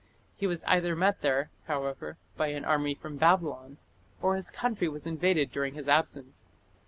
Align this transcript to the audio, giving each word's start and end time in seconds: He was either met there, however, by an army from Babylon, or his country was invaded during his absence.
He 0.35 0.47
was 0.47 0.63
either 0.67 0.95
met 0.95 1.21
there, 1.21 1.51
however, 1.67 2.17
by 2.35 2.47
an 2.47 2.65
army 2.65 2.95
from 2.95 3.17
Babylon, 3.17 3.77
or 4.19 4.35
his 4.35 4.49
country 4.49 4.89
was 4.89 5.05
invaded 5.05 5.51
during 5.51 5.75
his 5.75 5.87
absence. 5.87 6.49